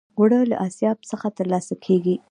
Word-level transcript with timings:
اوړه 0.17 0.39
له 0.51 0.55
آسیاب 0.67 0.97
څخه 1.09 1.27
ترلاسه 1.37 1.75
کېږي 1.85 2.15